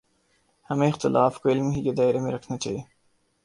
[0.69, 2.81] ہمیں اختلاف کو علم ہی کے دائرے میں رکھنا چاہیے۔